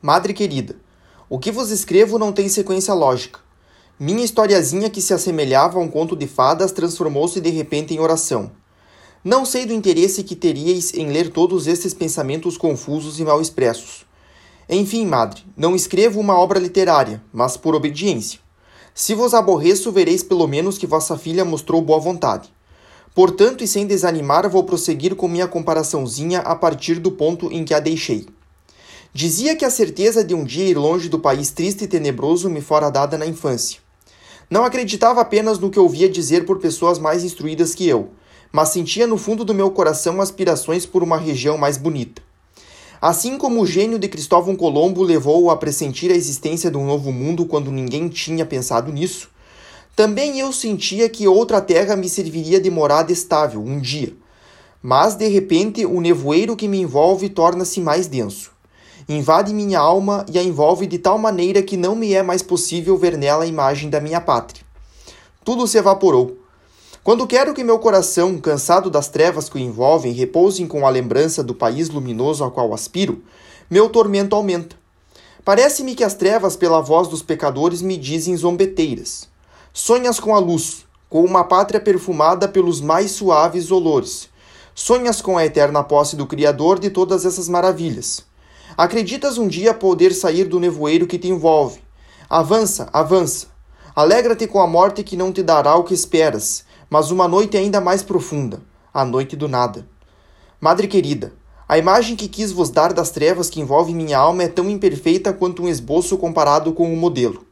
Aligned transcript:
Madre 0.00 0.32
querida, 0.32 0.76
o 1.28 1.40
que 1.40 1.50
vos 1.50 1.72
escrevo 1.72 2.20
não 2.20 2.32
tem 2.32 2.48
sequência 2.48 2.94
lógica. 2.94 3.40
Minha 3.98 4.24
historiazinha 4.24 4.88
que 4.88 5.02
se 5.02 5.12
assemelhava 5.12 5.76
a 5.76 5.82
um 5.82 5.88
conto 5.88 6.14
de 6.14 6.28
fadas 6.28 6.70
transformou-se 6.70 7.40
de 7.40 7.50
repente 7.50 7.92
em 7.92 7.98
oração. 7.98 8.52
Não 9.24 9.44
sei 9.44 9.66
do 9.66 9.72
interesse 9.72 10.22
que 10.22 10.36
teríeis 10.36 10.94
em 10.94 11.08
ler 11.08 11.32
todos 11.32 11.66
estes 11.66 11.92
pensamentos 11.92 12.56
confusos 12.56 13.18
e 13.18 13.24
mal 13.24 13.40
expressos. 13.40 14.06
Enfim, 14.68 15.04
madre, 15.04 15.42
não 15.56 15.74
escrevo 15.74 16.20
uma 16.20 16.38
obra 16.38 16.60
literária, 16.60 17.20
mas 17.32 17.56
por 17.56 17.74
obediência. 17.74 18.38
Se 18.94 19.14
vos 19.14 19.34
aborreço, 19.34 19.90
vereis 19.90 20.22
pelo 20.22 20.46
menos 20.46 20.78
que 20.78 20.86
vossa 20.86 21.18
filha 21.18 21.44
mostrou 21.44 21.82
boa 21.82 21.98
vontade. 21.98 22.48
Portanto, 23.16 23.64
e 23.64 23.66
sem 23.66 23.84
desanimar, 23.84 24.48
vou 24.48 24.62
prosseguir 24.62 25.16
com 25.16 25.26
minha 25.26 25.48
comparaçãozinha 25.48 26.38
a 26.38 26.54
partir 26.54 27.00
do 27.00 27.10
ponto 27.10 27.52
em 27.52 27.64
que 27.64 27.74
a 27.74 27.80
deixei. 27.80 28.28
Dizia 29.20 29.56
que 29.56 29.64
a 29.64 29.70
certeza 29.70 30.22
de 30.22 30.32
um 30.32 30.44
dia 30.44 30.66
ir 30.66 30.78
longe 30.78 31.08
do 31.08 31.18
país 31.18 31.50
triste 31.50 31.82
e 31.82 31.88
tenebroso 31.88 32.48
me 32.48 32.60
fora 32.60 32.88
dada 32.88 33.18
na 33.18 33.26
infância. 33.26 33.80
Não 34.48 34.64
acreditava 34.64 35.20
apenas 35.20 35.58
no 35.58 35.70
que 35.70 35.80
ouvia 35.80 36.08
dizer 36.08 36.46
por 36.46 36.60
pessoas 36.60 37.00
mais 37.00 37.24
instruídas 37.24 37.74
que 37.74 37.88
eu, 37.88 38.10
mas 38.52 38.68
sentia 38.68 39.08
no 39.08 39.18
fundo 39.18 39.44
do 39.44 39.52
meu 39.52 39.72
coração 39.72 40.20
aspirações 40.20 40.86
por 40.86 41.02
uma 41.02 41.18
região 41.18 41.58
mais 41.58 41.76
bonita. 41.76 42.22
Assim 43.02 43.36
como 43.36 43.60
o 43.60 43.66
gênio 43.66 43.98
de 43.98 44.06
Cristóvão 44.06 44.54
Colombo 44.54 45.02
levou-o 45.02 45.50
a 45.50 45.56
pressentir 45.56 46.12
a 46.12 46.14
existência 46.14 46.70
de 46.70 46.76
um 46.76 46.86
novo 46.86 47.10
mundo 47.10 47.44
quando 47.44 47.72
ninguém 47.72 48.08
tinha 48.08 48.46
pensado 48.46 48.92
nisso, 48.92 49.30
também 49.96 50.38
eu 50.38 50.52
sentia 50.52 51.08
que 51.08 51.26
outra 51.26 51.60
terra 51.60 51.96
me 51.96 52.08
serviria 52.08 52.60
de 52.60 52.70
morada 52.70 53.10
estável 53.10 53.60
um 53.60 53.80
dia. 53.80 54.14
Mas, 54.80 55.16
de 55.16 55.26
repente, 55.26 55.84
o 55.84 56.00
nevoeiro 56.00 56.54
que 56.54 56.68
me 56.68 56.80
envolve 56.80 57.28
torna-se 57.28 57.80
mais 57.80 58.06
denso. 58.06 58.56
Invade 59.10 59.54
minha 59.54 59.80
alma 59.80 60.26
e 60.30 60.38
a 60.38 60.42
envolve 60.42 60.86
de 60.86 60.98
tal 60.98 61.16
maneira 61.16 61.62
que 61.62 61.78
não 61.78 61.96
me 61.96 62.12
é 62.12 62.22
mais 62.22 62.42
possível 62.42 62.94
ver 62.98 63.16
nela 63.16 63.44
a 63.44 63.46
imagem 63.46 63.88
da 63.88 64.02
minha 64.02 64.20
pátria. 64.20 64.62
Tudo 65.42 65.66
se 65.66 65.78
evaporou. 65.78 66.36
Quando 67.02 67.26
quero 67.26 67.54
que 67.54 67.64
meu 67.64 67.78
coração, 67.78 68.36
cansado 68.36 68.90
das 68.90 69.08
trevas 69.08 69.48
que 69.48 69.56
o 69.56 69.58
envolvem, 69.58 70.12
repousem 70.12 70.66
com 70.66 70.86
a 70.86 70.90
lembrança 70.90 71.42
do 71.42 71.54
país 71.54 71.88
luminoso 71.88 72.44
ao 72.44 72.50
qual 72.50 72.74
aspiro, 72.74 73.22
meu 73.70 73.88
tormento 73.88 74.36
aumenta. 74.36 74.76
Parece-me 75.42 75.94
que 75.94 76.04
as 76.04 76.12
trevas, 76.12 76.54
pela 76.54 76.82
voz 76.82 77.08
dos 77.08 77.22
pecadores, 77.22 77.80
me 77.80 77.96
dizem 77.96 78.36
zombeteiras. 78.36 79.26
Sonhas 79.72 80.20
com 80.20 80.34
a 80.34 80.38
luz, 80.38 80.84
com 81.08 81.24
uma 81.24 81.44
pátria 81.44 81.80
perfumada 81.80 82.46
pelos 82.46 82.82
mais 82.82 83.12
suaves 83.12 83.70
olores. 83.70 84.28
Sonhas 84.74 85.22
com 85.22 85.38
a 85.38 85.46
eterna 85.46 85.82
posse 85.82 86.14
do 86.14 86.26
Criador 86.26 86.78
de 86.78 86.90
todas 86.90 87.24
essas 87.24 87.48
maravilhas. 87.48 88.27
Acreditas 88.76 89.38
um 89.38 89.48
dia 89.48 89.74
poder 89.74 90.12
sair 90.12 90.44
do 90.44 90.60
nevoeiro 90.60 91.06
que 91.06 91.18
te 91.18 91.28
envolve. 91.28 91.80
Avança, 92.28 92.88
avança. 92.92 93.46
Alegra-te 93.94 94.46
com 94.46 94.60
a 94.60 94.66
morte 94.66 95.02
que 95.02 95.16
não 95.16 95.32
te 95.32 95.42
dará 95.42 95.74
o 95.74 95.84
que 95.84 95.94
esperas, 95.94 96.64
mas 96.88 97.10
uma 97.10 97.26
noite 97.26 97.56
ainda 97.56 97.80
mais 97.80 98.02
profunda, 98.02 98.62
a 98.94 99.04
noite 99.04 99.34
do 99.34 99.48
nada. 99.48 99.88
Madre 100.60 100.86
querida, 100.86 101.32
a 101.68 101.76
imagem 101.76 102.16
que 102.16 102.28
quis 102.28 102.52
vos 102.52 102.70
dar 102.70 102.92
das 102.92 103.10
trevas 103.10 103.50
que 103.50 103.60
envolvem 103.60 103.94
minha 103.94 104.16
alma 104.16 104.44
é 104.44 104.48
tão 104.48 104.70
imperfeita 104.70 105.32
quanto 105.32 105.62
um 105.62 105.68
esboço 105.68 106.16
comparado 106.16 106.72
com 106.72 106.88
o 106.88 106.92
um 106.92 106.96
modelo. 106.96 107.44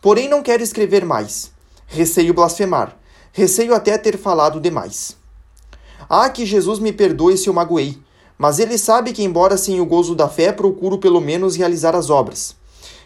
Porém, 0.00 0.28
não 0.28 0.42
quero 0.42 0.62
escrever 0.62 1.04
mais. 1.04 1.50
Receio 1.86 2.32
blasfemar. 2.32 2.96
Receio 3.32 3.74
até 3.74 3.98
ter 3.98 4.16
falado 4.16 4.60
demais. 4.60 5.16
Ah, 6.08 6.30
que 6.30 6.46
Jesus 6.46 6.78
me 6.78 6.92
perdoe 6.92 7.36
se 7.36 7.48
eu 7.48 7.52
magoei, 7.52 7.98
mas 8.40 8.58
ele 8.58 8.78
sabe 8.78 9.12
que, 9.12 9.22
embora 9.22 9.58
sem 9.58 9.82
o 9.82 9.84
gozo 9.84 10.14
da 10.14 10.26
fé, 10.26 10.50
procuro 10.50 10.96
pelo 10.96 11.20
menos 11.20 11.56
realizar 11.56 11.94
as 11.94 12.08
obras. 12.08 12.56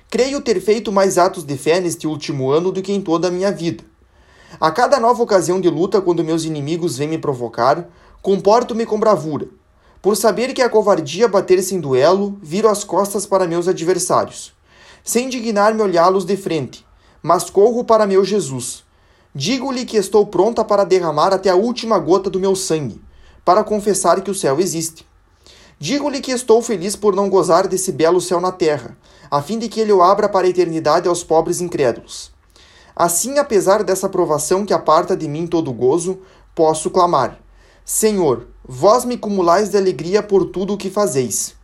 Creio 0.08 0.40
ter 0.40 0.60
feito 0.60 0.92
mais 0.92 1.18
atos 1.18 1.42
de 1.42 1.56
fé 1.56 1.80
neste 1.80 2.06
último 2.06 2.52
ano 2.52 2.70
do 2.70 2.80
que 2.80 2.92
em 2.92 3.00
toda 3.00 3.26
a 3.26 3.30
minha 3.32 3.50
vida. 3.50 3.82
A 4.60 4.70
cada 4.70 5.00
nova 5.00 5.20
ocasião 5.20 5.60
de 5.60 5.68
luta, 5.68 6.00
quando 6.00 6.22
meus 6.22 6.44
inimigos 6.44 6.96
vêm 6.96 7.08
me 7.08 7.18
provocar, 7.18 7.88
comporto-me 8.22 8.86
com 8.86 8.96
bravura. 8.96 9.48
Por 10.00 10.16
saber 10.16 10.54
que 10.54 10.62
a 10.62 10.70
covardia 10.70 11.26
bater-se 11.26 11.74
em 11.74 11.80
duelo, 11.80 12.38
viro 12.40 12.68
as 12.68 12.84
costas 12.84 13.26
para 13.26 13.48
meus 13.48 13.66
adversários. 13.66 14.52
Sem 15.02 15.28
dignar-me 15.28 15.82
olhá-los 15.82 16.24
de 16.24 16.36
frente, 16.36 16.86
mas 17.20 17.50
corro 17.50 17.82
para 17.82 18.06
meu 18.06 18.24
Jesus. 18.24 18.84
Digo-lhe 19.34 19.84
que 19.84 19.96
estou 19.96 20.26
pronta 20.26 20.64
para 20.64 20.84
derramar 20.84 21.34
até 21.34 21.50
a 21.50 21.56
última 21.56 21.98
gota 21.98 22.30
do 22.30 22.38
meu 22.38 22.54
sangue, 22.54 23.02
para 23.44 23.64
confessar 23.64 24.20
que 24.20 24.30
o 24.30 24.34
céu 24.34 24.60
existe. 24.60 25.04
Digo-lhe 25.78 26.20
que 26.20 26.30
estou 26.30 26.62
feliz 26.62 26.94
por 26.96 27.14
não 27.14 27.28
gozar 27.28 27.66
desse 27.66 27.92
belo 27.92 28.20
céu 28.20 28.40
na 28.40 28.52
terra, 28.52 28.96
a 29.30 29.42
fim 29.42 29.58
de 29.58 29.68
que 29.68 29.80
ele 29.80 29.92
o 29.92 30.02
abra 30.02 30.28
para 30.28 30.46
a 30.46 30.50
eternidade 30.50 31.08
aos 31.08 31.24
pobres 31.24 31.60
incrédulos. 31.60 32.32
Assim, 32.94 33.38
apesar 33.38 33.82
dessa 33.82 34.08
provação 34.08 34.64
que 34.64 34.72
aparta 34.72 35.16
de 35.16 35.26
mim 35.26 35.46
todo 35.46 35.72
gozo, 35.72 36.20
posso 36.54 36.90
clamar: 36.90 37.40
Senhor, 37.84 38.46
vós 38.66 39.04
me 39.04 39.18
cumulais 39.18 39.68
de 39.68 39.76
alegria 39.76 40.22
por 40.22 40.46
tudo 40.46 40.74
o 40.74 40.78
que 40.78 40.88
fazeis. 40.88 41.54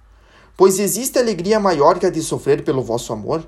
Pois 0.57 0.79
existe 0.79 1.19
alegria 1.19 1.61
maior 1.61 1.99
que 1.99 2.07
a 2.07 2.11
de 2.11 2.23
sofrer 2.23 2.65
pelo 2.65 2.83
vosso 2.83 3.13
amor? 3.13 3.47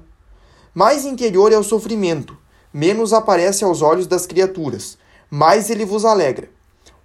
Mais 0.73 1.05
interior 1.05 1.53
é 1.53 1.59
o 1.59 1.63
sofrimento, 1.63 2.39
menos 2.73 3.13
aparece 3.13 3.65
aos 3.65 3.83
olhos 3.83 4.07
das 4.07 4.25
criaturas, 4.25 4.97
mais 5.29 5.69
ele 5.69 5.85
vos 5.85 6.05
alegra. 6.05 6.49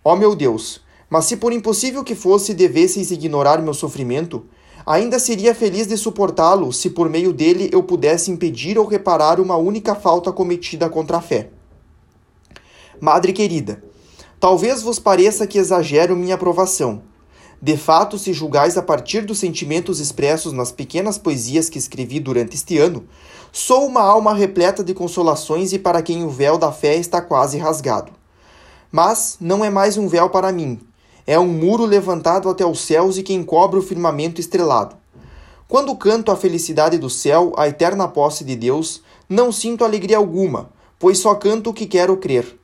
Ó 0.04 0.16
meu 0.16 0.34
Deus, 0.36 0.80
mas 1.10 1.26
se 1.26 1.38
por 1.38 1.54
impossível 1.54 2.04
que 2.04 2.16
fosse 2.16 2.54
devesseis 2.54 3.12
ignorar 3.12 3.62
meu 3.62 3.74
sofrimento, 3.74 4.46
Ainda 4.88 5.20
seria 5.20 5.54
feliz 5.54 5.86
de 5.86 5.98
suportá-lo 5.98 6.72
se 6.72 6.90
por 6.90 7.10
meio 7.10 7.34
dele 7.34 7.70
eu 7.74 7.84
pudesse 7.84 8.32
impedir 8.32 8.80
ou 8.80 8.86
reparar 8.86 9.38
uma 9.38 9.58
única 9.58 9.94
falta 9.94 10.32
cometida 10.32 10.90
contra 10.90 11.18
a 11.18 11.22
fé. 11.22 11.50
Madre 12.98 13.34
querida, 13.34 13.84
talvez 14.40 14.82
vos 14.82 14.98
pareça 14.98 15.46
que 15.46 15.58
exagero 15.58 16.16
minha 16.16 16.36
aprovação. 16.36 17.02
De 17.62 17.76
fato, 17.76 18.18
se 18.18 18.32
julgais 18.32 18.78
a 18.78 18.82
partir 18.82 19.26
dos 19.26 19.40
sentimentos 19.40 20.00
expressos 20.00 20.54
nas 20.54 20.72
pequenas 20.72 21.18
poesias 21.18 21.68
que 21.68 21.78
escrevi 21.78 22.22
durante 22.22 22.56
este 22.56 22.78
ano, 22.78 23.06
sou 23.52 23.86
uma 23.86 24.02
alma 24.02 24.34
repleta 24.34 24.86
de 24.86 24.94
consolações 24.94 25.74
e 25.74 25.80
para 25.80 26.02
quem 26.02 26.24
o 26.24 26.30
véu 26.30 26.58
da 26.58 26.72
fé 26.72 26.96
está 26.96 27.22
quase 27.22 27.58
rasgado. 27.58 28.14
Mas 28.90 29.36
não 29.42 29.66
é 29.66 29.70
mais 29.70 29.98
um 29.98 30.08
véu 30.08 30.30
para 30.30 30.50
mim, 30.50 30.80
é 31.28 31.38
um 31.38 31.48
muro 31.48 31.86
levantado 31.86 32.50
até 32.50 32.66
os 32.66 32.80
céus 32.80 33.18
e 33.18 33.24
que 33.24 33.34
encobre 33.34 33.78
o 33.78 33.84
firmamento 33.84 34.40
estrelado. 34.40 34.96
Quando 35.68 35.94
canto 35.98 36.32
a 36.32 36.38
felicidade 36.38 36.98
do 36.98 37.10
céu, 37.10 37.52
a 37.58 37.68
eterna 37.68 38.08
posse 38.08 38.46
de 38.46 38.56
Deus, 38.56 39.04
não 39.28 39.52
sinto 39.52 39.84
alegria 39.84 40.16
alguma, 40.16 40.70
pois 40.98 41.20
só 41.20 41.36
canto 41.36 41.72
o 41.72 41.74
que 41.74 41.86
quero 41.86 42.16
crer. 42.16 42.58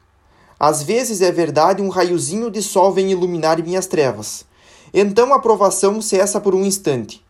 Às 0.58 0.82
vezes 0.82 1.22
é 1.22 1.30
verdade 1.30 1.82
um 1.82 1.90
raiozinho 1.90 2.50
de 2.50 2.64
sol 2.64 2.94
vem 2.94 3.12
iluminar 3.12 3.62
minhas 3.62 3.86
trevas. 3.86 4.46
Então 4.94 5.34
a 5.34 5.40
provação 5.40 6.02
cessa 6.02 6.40
por 6.40 6.56
um 6.56 6.64
instante. 6.64 7.22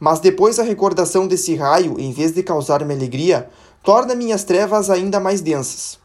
Mas 0.00 0.18
depois 0.18 0.58
a 0.58 0.64
recordação 0.64 1.28
desse 1.28 1.54
raio, 1.54 1.94
em 2.00 2.10
vez 2.10 2.32
de 2.32 2.42
causar-me 2.42 2.92
alegria, 2.92 3.48
torna 3.84 4.16
minhas 4.16 4.42
trevas 4.42 4.90
ainda 4.90 5.20
mais 5.20 5.40
densas. 5.40 6.00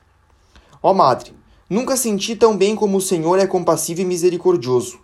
Ó 0.84 0.94
Madre, 0.94 1.34
Nunca 1.70 1.98
senti 1.98 2.34
tão 2.34 2.56
bem 2.56 2.76
como 2.78 2.98
o 2.98 3.02
Senhor 3.02 3.38
é 3.40 3.46
compassivo 3.46 4.00
e 4.00 4.06
misericordioso. 4.06 5.00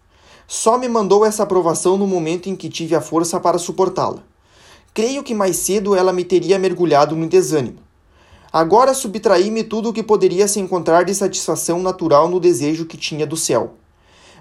Só 0.47 0.77
me 0.77 0.87
mandou 0.87 1.25
essa 1.25 1.43
aprovação 1.43 1.97
no 1.97 2.07
momento 2.07 2.47
em 2.49 2.55
que 2.55 2.69
tive 2.69 2.95
a 2.95 3.01
força 3.01 3.37
para 3.37 3.57
suportá-la. 3.57 4.23
Creio 4.93 5.23
que 5.23 5.33
mais 5.33 5.57
cedo 5.57 5.93
ela 5.93 6.13
me 6.13 6.23
teria 6.23 6.57
mergulhado 6.57 7.17
no 7.17 7.27
desânimo. 7.27 7.79
Agora 8.51 8.93
subtraí-me 8.93 9.63
tudo 9.63 9.89
o 9.89 9.93
que 9.93 10.03
poderia 10.03 10.47
se 10.47 10.59
encontrar 10.59 11.03
de 11.03 11.13
satisfação 11.13 11.81
natural 11.81 12.29
no 12.29 12.39
desejo 12.39 12.85
que 12.85 12.95
tinha 12.95 13.27
do 13.27 13.35
céu. 13.35 13.73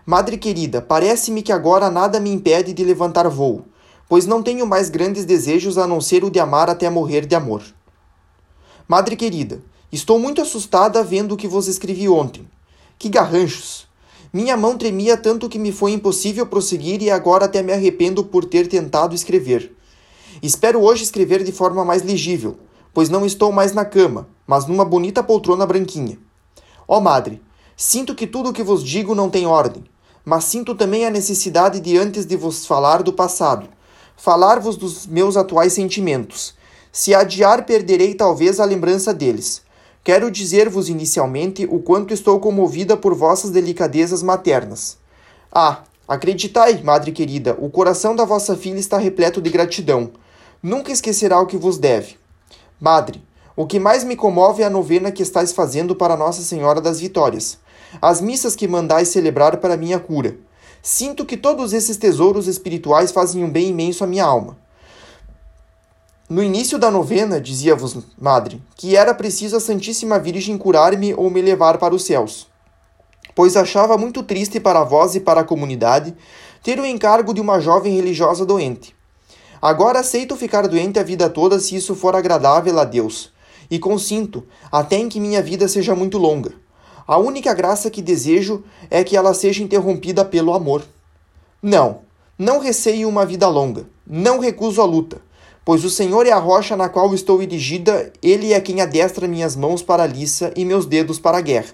Madre 0.07 0.37
querida, 0.37 0.81
parece-me 0.81 1.43
que 1.43 1.51
agora 1.51 1.91
nada 1.91 2.21
me 2.21 2.31
impede 2.31 2.73
de 2.73 2.85
levantar 2.85 3.27
voo, 3.29 3.65
pois 4.09 4.27
não 4.27 4.43
tenho 4.43 4.67
mais 4.67 4.91
grandes 4.91 5.25
desejos 5.25 5.79
a 5.79 5.87
não 5.87 6.01
ser 6.01 6.23
o 6.23 6.31
de 6.31 6.39
amar 6.39 6.69
até 6.69 6.89
morrer 6.91 7.27
de 7.27 7.35
amor. 7.35 7.63
Madre 8.87 9.17
querida, 9.17 9.63
Estou 9.93 10.19
muito 10.19 10.41
assustada 10.41 11.05
vendo 11.05 11.33
o 11.33 11.37
que 11.37 11.47
vos 11.47 11.69
escrevi 11.69 12.09
ontem. 12.09 12.49
Que 12.99 13.11
garranchos! 13.11 13.87
Minha 14.33 14.57
mão 14.57 14.79
tremia 14.79 15.19
tanto 15.19 15.51
que 15.51 15.59
me 15.59 15.71
foi 15.71 15.93
impossível 15.93 16.47
prosseguir 16.47 17.03
e 17.03 17.11
agora 17.11 17.45
até 17.45 17.63
me 17.63 17.75
arrependo 17.75 18.25
por 18.25 18.47
ter 18.47 18.67
tentado 18.69 19.15
escrever. 19.15 19.77
Espero 20.43 20.81
hoje 20.81 21.03
escrever 21.03 21.45
de 21.45 21.53
forma 21.53 21.85
mais 21.85 22.03
legível, 22.03 22.57
pois 22.95 23.11
não 23.11 23.27
estou 23.27 23.53
mais 23.53 23.75
na 23.75 23.85
cama, 23.85 24.27
mas 24.47 24.65
numa 24.65 24.83
bonita 24.83 25.23
poltrona 25.23 25.67
branquinha. 25.67 26.19
Ó 26.89 26.99
Madre, 26.99 27.43
sinto 27.77 28.15
que 28.15 28.27
tudo 28.27 28.49
o 28.49 28.53
que 28.55 28.63
vos 28.63 28.83
digo 28.83 29.15
não 29.15 29.29
tem 29.29 29.45
ordem, 29.45 29.85
mas 30.25 30.45
sinto 30.45 30.75
também 30.75 31.05
a 31.05 31.11
necessidade 31.11 31.81
de 31.81 31.99
antes 31.99 32.25
de 32.25 32.35
vos 32.35 32.65
falar 32.65 33.03
do 33.03 33.13
passado, 33.13 33.69
falar-vos 34.17 34.75
dos 34.75 35.07
meus 35.07 35.37
atuais 35.37 35.75
sentimentos. 35.75 36.55
Se 36.91 37.15
adiar, 37.15 37.67
perderei 37.67 38.15
talvez 38.15 38.59
a 38.59 38.65
lembrança 38.65 39.13
deles 39.13 39.61
Quero 40.05 40.33
dizer-vos 40.33 40.89
inicialmente 40.89 41.65
o 41.71 41.79
quanto 41.79 42.13
estou 42.13 42.41
comovida 42.41 42.97
por 42.97 43.15
vossas 43.15 43.51
delicadezas 43.51 44.21
maternas. 44.21 44.99
Ah, 45.53 45.85
acreditai, 46.09 46.83
madre 46.83 47.13
querida, 47.13 47.57
o 47.61 47.71
coração 47.71 48.17
da 48.17 48.25
vossa 48.25 48.57
filha 48.57 48.81
está 48.81 48.99
repleto 48.99 49.41
de 49.41 49.49
gratidão. 49.49 50.11
Nunca 50.61 50.91
esquecerá 50.91 51.41
o 51.41 51.47
que 51.47 51.57
vos 51.57 51.79
deve. 51.79 52.17
Madre, 52.81 53.23
o 53.55 53.65
que 53.65 53.79
mais 53.79 54.03
me 54.03 54.17
comove 54.17 54.65
é 54.65 54.67
a 54.67 54.71
novena 54.71 55.13
que 55.13 55.23
estáis 55.23 55.53
fazendo 55.53 55.95
para 55.95 56.17
Nossa 56.17 56.43
Senhora 56.43 56.81
das 56.81 56.99
Vitórias, 56.99 57.59
as 58.01 58.21
missas 58.21 58.57
que 58.57 58.67
mandais 58.67 59.07
celebrar 59.07 59.59
para 59.59 59.77
minha 59.77 60.01
cura. 60.01 60.37
Sinto 60.83 61.25
que 61.25 61.37
todos 61.37 61.73
esses 61.73 61.97
tesouros 61.97 62.49
espirituais 62.49 63.13
fazem 63.13 63.45
um 63.45 63.51
bem 63.51 63.69
imenso 63.69 64.03
à 64.03 64.07
minha 64.09 64.25
alma. 64.25 64.59
No 66.31 66.43
início 66.43 66.79
da 66.79 66.91
novena, 66.91 67.41
dizia-vos, 67.41 67.99
madre, 68.19 68.63
que 68.77 68.97
era 68.97 69.13
preciso 69.13 69.57
a 69.57 69.61
Santíssima 69.61 70.21
Virgem 70.21 70.57
curar-me 70.57 71.13
ou 71.15 71.29
me 71.29 71.43
levar 71.43 71.79
para 71.79 71.95
os 71.95 72.05
céus, 72.05 72.47
pois 73.35 73.57
achava 73.57 73.99
muito 73.99 74.23
triste 74.23 74.61
para 74.61 74.85
vós 74.85 75.17
e 75.17 75.21
para 75.21 75.41
a 75.41 75.45
comunidade 75.45 76.15
ter 76.63 76.79
o 76.79 76.87
encargo 76.87 77.35
de 77.35 77.41
uma 77.41 77.61
jovem 77.61 77.97
religiosa 77.97 78.47
doente. 78.47 78.95
Agora 79.61 79.99
aceito 79.99 80.37
ficar 80.37 80.69
doente 80.69 80.99
a 80.99 81.03
vida 81.03 81.29
toda 81.29 81.59
se 81.59 81.75
isso 81.75 81.95
for 81.95 82.15
agradável 82.15 82.79
a 82.79 82.85
Deus, 82.85 83.33
e 83.69 83.79
consinto, 83.79 84.47
até 84.71 84.97
em 84.97 85.09
que 85.09 85.21
minha 85.21 85.43
vida 85.43 85.67
seja 85.67 85.95
muito 85.95 86.19
longa. 86.19 86.53
A 87.07 87.19
única 87.19 87.53
graça 87.53 87.91
que 87.91 88.01
desejo 88.01 88.63
é 88.89 89.03
que 89.03 89.17
ela 89.17 89.35
seja 89.35 89.63
interrompida 89.63 90.25
pelo 90.25 90.55
amor. 90.55 90.85
Não, 91.61 92.03
não 92.39 92.61
receio 92.61 93.09
uma 93.09 93.27
vida 93.27 93.49
longa, 93.49 93.87
não 94.07 94.39
recuso 94.39 94.81
a 94.81 94.85
luta 94.85 95.21
Pois 95.65 95.85
o 95.85 95.91
Senhor 95.91 96.27
é 96.27 96.33
a 96.33 96.39
rocha 96.39 96.77
na 96.77 96.89
qual 96.89 97.15
estou 97.15 97.41
erigida, 97.41 98.13
ele 98.21 98.53
é 98.53 98.61
quem 98.61 98.81
adestra 98.81 99.29
minhas 99.29 99.55
mãos 99.55 99.81
para 99.81 100.03
a 100.03 100.07
liça 100.07 100.53
e 100.57 100.65
meus 100.65 100.87
dedos 100.87 101.21
para 101.21 101.39
a 101.39 101.41
guerra. 101.41 101.73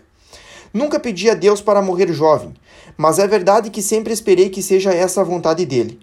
Nunca 0.74 1.00
pedi 1.00 1.30
a 1.30 1.34
Deus 1.34 1.62
para 1.62 1.80
morrer 1.80 2.12
jovem, 2.12 2.52
mas 2.98 3.18
é 3.18 3.26
verdade 3.26 3.70
que 3.70 3.80
sempre 3.80 4.12
esperei 4.12 4.50
que 4.50 4.62
seja 4.62 4.92
essa 4.92 5.22
a 5.22 5.24
vontade 5.24 5.64
dele. 5.64 5.98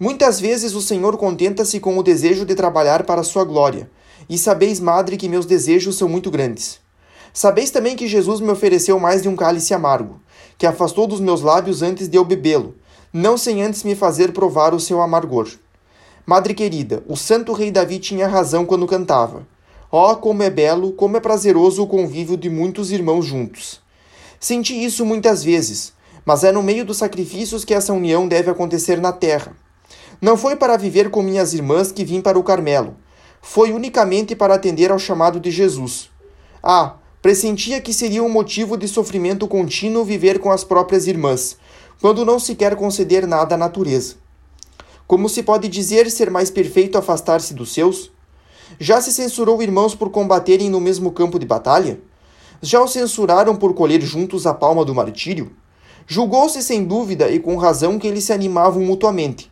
Muitas 0.00 0.40
vezes 0.40 0.74
o 0.74 0.80
Senhor 0.80 1.16
contenta-se 1.18 1.78
com 1.78 1.98
o 1.98 2.02
desejo 2.02 2.46
de 2.46 2.54
trabalhar 2.54 3.04
para 3.04 3.22
sua 3.22 3.44
glória, 3.44 3.90
e 4.30 4.38
sabeis, 4.38 4.80
madre, 4.80 5.18
que 5.18 5.28
meus 5.28 5.44
desejos 5.44 5.96
são 5.96 6.08
muito 6.08 6.30
grandes. 6.30 6.80
Sabeis 7.34 7.70
também 7.70 7.96
que 7.96 8.08
Jesus 8.08 8.40
me 8.40 8.50
ofereceu 8.50 8.98
mais 8.98 9.20
de 9.20 9.28
um 9.28 9.36
cálice 9.36 9.74
amargo, 9.74 10.22
que 10.56 10.66
afastou 10.66 11.06
dos 11.06 11.20
meus 11.20 11.42
lábios 11.42 11.82
antes 11.82 12.08
de 12.08 12.16
eu 12.16 12.24
bebê-lo, 12.24 12.74
não 13.12 13.36
sem 13.36 13.62
antes 13.62 13.82
me 13.82 13.94
fazer 13.94 14.32
provar 14.32 14.72
o 14.72 14.80
seu 14.80 15.02
amargor. 15.02 15.48
Madre 16.28 16.54
querida, 16.54 17.04
o 17.06 17.16
santo 17.16 17.52
rei 17.52 17.70
Davi 17.70 18.00
tinha 18.00 18.26
razão 18.26 18.66
quando 18.66 18.84
cantava. 18.84 19.46
Oh, 19.92 20.16
como 20.16 20.42
é 20.42 20.50
belo, 20.50 20.90
como 20.90 21.16
é 21.16 21.20
prazeroso 21.20 21.84
o 21.84 21.86
convívio 21.86 22.36
de 22.36 22.50
muitos 22.50 22.90
irmãos 22.90 23.24
juntos. 23.24 23.80
Senti 24.40 24.74
isso 24.74 25.06
muitas 25.06 25.44
vezes, 25.44 25.92
mas 26.24 26.42
é 26.42 26.50
no 26.50 26.64
meio 26.64 26.84
dos 26.84 26.96
sacrifícios 26.96 27.64
que 27.64 27.72
essa 27.72 27.92
união 27.92 28.26
deve 28.26 28.50
acontecer 28.50 29.00
na 29.00 29.12
terra. 29.12 29.56
Não 30.20 30.36
foi 30.36 30.56
para 30.56 30.76
viver 30.76 31.10
com 31.10 31.22
minhas 31.22 31.54
irmãs 31.54 31.92
que 31.92 32.04
vim 32.04 32.20
para 32.20 32.36
o 32.36 32.42
Carmelo. 32.42 32.96
Foi 33.40 33.70
unicamente 33.70 34.34
para 34.34 34.56
atender 34.56 34.90
ao 34.90 34.98
chamado 34.98 35.38
de 35.38 35.52
Jesus. 35.52 36.10
Ah, 36.60 36.96
pressentia 37.22 37.80
que 37.80 37.92
seria 37.92 38.24
um 38.24 38.28
motivo 38.28 38.76
de 38.76 38.88
sofrimento 38.88 39.46
contínuo 39.46 40.04
viver 40.04 40.40
com 40.40 40.50
as 40.50 40.64
próprias 40.64 41.06
irmãs, 41.06 41.56
quando 42.00 42.24
não 42.24 42.40
se 42.40 42.56
quer 42.56 42.74
conceder 42.74 43.28
nada 43.28 43.54
à 43.54 43.58
natureza. 43.58 44.25
Como 45.06 45.28
se 45.28 45.44
pode 45.44 45.68
dizer 45.68 46.10
ser 46.10 46.32
mais 46.32 46.50
perfeito 46.50 46.98
afastar-se 46.98 47.54
dos 47.54 47.72
seus? 47.72 48.10
Já 48.80 49.00
se 49.00 49.12
censurou 49.12 49.62
irmãos 49.62 49.94
por 49.94 50.10
combaterem 50.10 50.68
no 50.68 50.80
mesmo 50.80 51.12
campo 51.12 51.38
de 51.38 51.46
batalha? 51.46 52.00
Já 52.60 52.82
os 52.82 52.92
censuraram 52.92 53.54
por 53.54 53.72
colher 53.72 54.00
juntos 54.00 54.48
a 54.48 54.52
palma 54.52 54.84
do 54.84 54.92
martírio? 54.92 55.52
Julgou-se 56.08 56.60
sem 56.60 56.84
dúvida 56.84 57.30
e 57.30 57.38
com 57.38 57.56
razão 57.56 58.00
que 58.00 58.06
eles 58.08 58.24
se 58.24 58.32
animavam 58.32 58.82
mutuamente, 58.82 59.50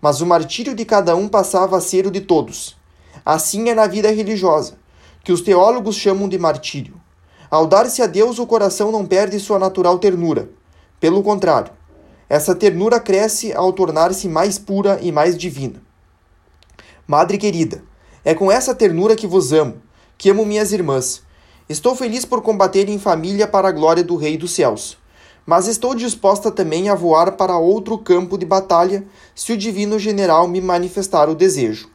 mas 0.00 0.20
o 0.20 0.26
martírio 0.26 0.74
de 0.74 0.84
cada 0.84 1.14
um 1.14 1.28
passava 1.28 1.76
a 1.76 1.80
ser 1.80 2.06
o 2.08 2.10
de 2.10 2.20
todos. 2.20 2.76
Assim 3.24 3.68
é 3.68 3.74
na 3.74 3.86
vida 3.86 4.10
religiosa, 4.10 4.76
que 5.22 5.32
os 5.32 5.40
teólogos 5.40 5.94
chamam 5.94 6.28
de 6.28 6.38
martírio. 6.38 7.00
Ao 7.48 7.64
dar-se 7.64 8.02
a 8.02 8.06
Deus, 8.06 8.40
o 8.40 8.46
coração 8.46 8.90
não 8.90 9.06
perde 9.06 9.38
sua 9.38 9.58
natural 9.58 10.00
ternura. 10.00 10.50
Pelo 10.98 11.22
contrário, 11.22 11.72
essa 12.28 12.54
ternura 12.54 12.98
cresce 12.98 13.52
ao 13.52 13.72
tornar-se 13.72 14.28
mais 14.28 14.58
pura 14.58 14.98
e 15.00 15.12
mais 15.12 15.36
divina. 15.36 15.80
Madre 17.06 17.38
querida, 17.38 17.84
é 18.24 18.34
com 18.34 18.50
essa 18.50 18.74
ternura 18.74 19.14
que 19.14 19.26
vos 19.26 19.52
amo, 19.52 19.80
que 20.18 20.30
amo 20.30 20.44
minhas 20.44 20.72
irmãs. 20.72 21.22
Estou 21.68 21.94
feliz 21.94 22.24
por 22.24 22.42
combater 22.42 22.88
em 22.88 22.98
família 22.98 23.46
para 23.46 23.68
a 23.68 23.72
glória 23.72 24.02
do 24.02 24.16
Rei 24.16 24.36
dos 24.36 24.52
Céus. 24.52 24.98
Mas 25.46 25.68
estou 25.68 25.94
disposta 25.94 26.50
também 26.50 26.88
a 26.88 26.96
voar 26.96 27.32
para 27.32 27.56
outro 27.56 27.96
campo 27.96 28.36
de 28.36 28.44
batalha 28.44 29.06
se 29.32 29.52
o 29.52 29.56
divino 29.56 29.96
general 29.96 30.48
me 30.48 30.60
manifestar 30.60 31.28
o 31.28 31.34
desejo. 31.36 31.88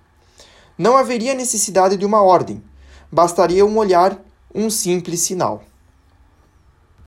Não 0.77 0.95
haveria 0.95 1.34
necessidade 1.34 1.98
de 1.98 2.06
uma 2.06 2.22
ordem, 2.22 2.63
bastaria 3.12 3.66
um 3.66 3.77
olhar, 3.77 4.18
um 4.56 4.69
simples 4.69 5.19
sinal. 5.19 5.63